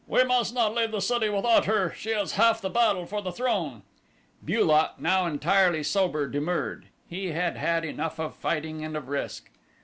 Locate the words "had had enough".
7.33-8.17